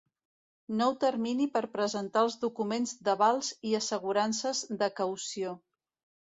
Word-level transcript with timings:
Nou 0.77 0.93
termini 1.01 1.45
per 1.57 1.61
presentar 1.75 2.23
els 2.29 2.37
documents 2.45 2.95
d'avals 3.09 3.51
i 3.73 3.75
assegurances 3.81 4.63
de 4.83 4.89
caució. 5.03 5.55